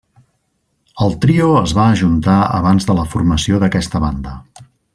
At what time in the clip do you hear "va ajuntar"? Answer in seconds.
1.79-2.39